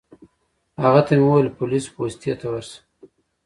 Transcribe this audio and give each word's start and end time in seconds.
هغه 0.83 1.01
ته 1.05 1.11
مې 1.17 1.25
وویل 1.27 1.49
پولیس 1.59 1.85
پوستې 1.93 2.31
ته 2.39 2.45
ورشه. 2.49 2.77